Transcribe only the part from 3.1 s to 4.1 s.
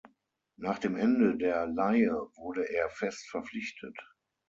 verpflichtet.